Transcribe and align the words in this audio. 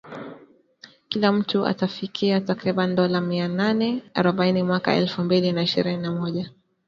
kila 1.09 1.31
mtu 1.31 1.65
atafikia 1.65 2.41
takriban 2.41 2.95
dola 2.95 3.21
mia 3.21 3.47
nane 3.47 4.03
arobaini 4.13 4.63
mwaka 4.63 4.93
elfu 4.95 5.21
mbili 5.23 5.51
na 5.51 5.61
ishirini 5.63 6.01
na 6.01 6.11
moja 6.11 6.51